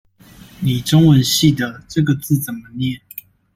[0.61, 2.99] 你中文系的，這個字怎麼念？